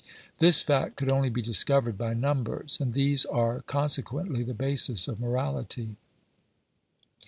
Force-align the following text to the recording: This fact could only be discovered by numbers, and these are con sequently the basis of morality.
This 0.39 0.63
fact 0.63 0.95
could 0.95 1.11
only 1.11 1.29
be 1.29 1.43
discovered 1.43 1.95
by 1.95 2.15
numbers, 2.15 2.79
and 2.81 2.95
these 2.95 3.23
are 3.23 3.61
con 3.61 3.87
sequently 3.87 4.43
the 4.43 4.55
basis 4.55 5.07
of 5.07 5.19
morality. 5.19 5.95